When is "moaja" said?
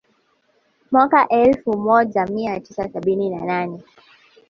1.77-2.25